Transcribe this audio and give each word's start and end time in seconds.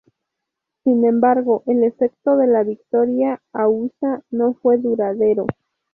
Sin 0.83 1.05
embargo, 1.05 1.61
el 1.67 1.83
efecto 1.83 2.35
de 2.35 2.47
la 2.47 2.63
victoria 2.63 3.39
hausa 3.53 4.23
no 4.31 4.55
fue 4.55 4.79
duradero. 4.79 5.45